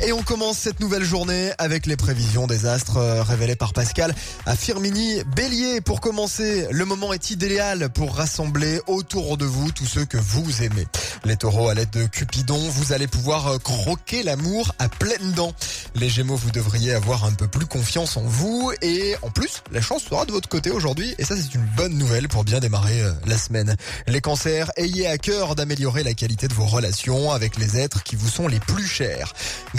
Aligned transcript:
Et 0.00 0.12
on 0.12 0.22
commence 0.22 0.58
cette 0.58 0.78
nouvelle 0.78 1.02
journée 1.02 1.50
avec 1.58 1.84
les 1.84 1.96
prévisions 1.96 2.46
des 2.46 2.66
astres 2.66 2.98
euh, 2.98 3.22
révélées 3.22 3.56
par 3.56 3.72
Pascal 3.72 4.14
à 4.46 4.54
Firmini. 4.54 5.24
Bélier, 5.34 5.80
pour 5.80 6.00
commencer, 6.00 6.68
le 6.70 6.84
moment 6.84 7.12
est 7.12 7.30
idéal 7.32 7.88
pour 7.90 8.14
rassembler 8.14 8.80
autour 8.86 9.36
de 9.36 9.44
vous 9.44 9.72
tous 9.72 9.86
ceux 9.86 10.04
que 10.04 10.16
vous 10.16 10.62
aimez. 10.62 10.86
Les 11.24 11.36
taureaux, 11.36 11.68
à 11.68 11.74
l'aide 11.74 11.90
de 11.90 12.06
Cupidon, 12.06 12.58
vous 12.58 12.92
allez 12.92 13.08
pouvoir 13.08 13.48
euh, 13.48 13.58
croquer 13.58 14.22
l'amour 14.22 14.72
à 14.78 14.88
pleines 14.88 15.32
dents. 15.32 15.52
Les 15.96 16.08
gémeaux, 16.08 16.36
vous 16.36 16.52
devriez 16.52 16.94
avoir 16.94 17.24
un 17.24 17.32
peu 17.32 17.48
plus 17.48 17.66
confiance 17.66 18.16
en 18.16 18.22
vous 18.22 18.70
et 18.82 19.16
en 19.22 19.30
plus, 19.30 19.64
la 19.72 19.80
chance 19.80 20.04
sera 20.04 20.24
de 20.26 20.32
votre 20.32 20.48
côté 20.48 20.70
aujourd'hui 20.70 21.16
et 21.18 21.24
ça 21.24 21.34
c'est 21.36 21.54
une 21.54 21.66
bonne 21.76 21.98
nouvelle 21.98 22.28
pour 22.28 22.44
bien 22.44 22.60
démarrer 22.60 23.02
euh, 23.02 23.10
la 23.26 23.36
semaine. 23.36 23.74
Les 24.06 24.20
cancers, 24.20 24.70
ayez 24.76 25.08
à 25.08 25.18
cœur 25.18 25.56
d'améliorer 25.56 26.04
la 26.04 26.14
qualité 26.14 26.46
de 26.46 26.54
vos 26.54 26.66
relations 26.66 27.32
avec 27.32 27.58
les 27.58 27.78
êtres 27.78 28.04
qui 28.04 28.14
vous 28.14 28.28
sont 28.28 28.46
les 28.46 28.60
plus 28.60 28.86
chers. 28.86 29.34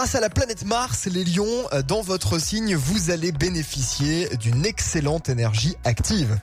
À 0.00 0.20
la 0.20 0.30
planète 0.30 0.64
Mars, 0.64 1.06
les 1.12 1.24
lions, 1.24 1.68
euh, 1.74 1.82
dans 1.82 2.00
votre 2.00 2.38
signe, 2.38 2.74
vous 2.74 3.10
allez 3.10 3.32
bénéficier 3.32 4.34
d'une 4.38 4.64
excellente 4.64 5.28
énergie 5.28 5.76
active. 5.84 6.38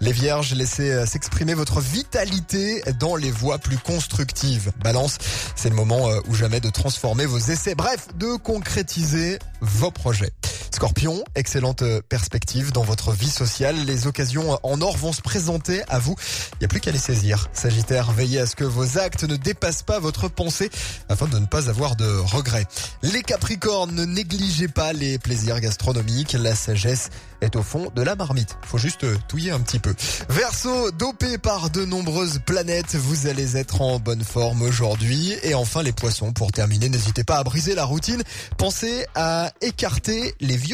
Les 0.00 0.10
vierges, 0.10 0.54
laissez 0.54 0.90
euh, 0.90 1.04
s'exprimer 1.04 1.52
votre 1.52 1.80
vitalité 1.80 2.82
dans 2.98 3.16
les 3.16 3.30
voies 3.30 3.58
plus 3.58 3.76
constructives. 3.76 4.72
Balance, 4.82 5.18
c'est 5.54 5.68
le 5.68 5.74
moment 5.74 6.08
euh, 6.08 6.20
ou 6.28 6.34
jamais 6.34 6.60
de 6.60 6.70
transformer 6.70 7.26
vos 7.26 7.36
essais, 7.36 7.74
bref, 7.74 8.08
de 8.16 8.36
concrétiser 8.36 9.38
vos 9.60 9.90
projets. 9.90 10.32
Scorpion, 10.74 11.22
excellente 11.36 11.82
euh, 11.82 12.00
perspective 12.08 12.72
dans 12.72 12.82
votre 12.82 13.12
vie 13.12 13.30
sociale. 13.30 13.76
Les 13.86 14.08
occasions 14.08 14.58
en 14.64 14.80
or 14.80 14.96
vont 14.96 15.12
se 15.12 15.22
présenter 15.22 15.82
à 15.86 16.00
vous. 16.00 16.16
Il 16.54 16.58
n'y 16.62 16.64
a 16.64 16.68
plus 16.68 16.80
qu'à 16.80 16.90
les 16.90 16.98
saisir. 16.98 17.48
Sagittaire, 17.52 18.10
veillez 18.10 18.40
à 18.40 18.46
ce 18.46 18.56
que 18.56 18.64
vos 18.64 18.98
actes 18.98 19.22
ne 19.22 19.36
dépassent 19.36 19.84
pas 19.84 20.00
votre 20.00 20.28
pensée 20.28 20.70
afin 21.08 21.28
de 21.28 21.38
ne 21.38 21.46
pas 21.46 21.70
avoir 21.70 21.94
de 21.94 22.18
regrets. 22.18 22.66
Les 23.02 23.22
Capricornes, 23.22 23.94
ne 23.94 24.04
négligez 24.04 24.66
pas 24.66 24.92
les 24.92 25.16
plaisirs 25.18 25.60
gastronomiques. 25.60 26.32
La 26.32 26.56
sagesse 26.56 27.10
est 27.40 27.56
au 27.56 27.62
fond 27.62 27.92
de 27.94 28.02
la 28.02 28.16
marmite. 28.16 28.56
Faut 28.62 28.78
juste 28.78 29.04
euh, 29.04 29.16
touiller 29.28 29.52
un 29.52 29.60
petit 29.60 29.78
peu. 29.78 29.94
Verseau, 30.28 30.90
dopé 30.90 31.38
par 31.38 31.70
de 31.70 31.84
nombreuses 31.84 32.40
planètes, 32.44 32.96
vous 32.96 33.26
allez 33.26 33.56
être 33.56 33.80
en 33.80 34.00
bonne 34.00 34.24
forme 34.24 34.62
aujourd'hui. 34.62 35.34
Et 35.42 35.54
enfin 35.54 35.82
les 35.82 35.92
poissons, 35.92 36.32
pour 36.32 36.50
terminer, 36.50 36.88
n'hésitez 36.88 37.22
pas 37.22 37.36
à 37.36 37.44
briser 37.44 37.74
la 37.74 37.84
routine. 37.84 38.22
Pensez 38.56 39.06
à 39.14 39.52
écarter 39.60 40.34
les 40.40 40.56
vieux 40.56 40.73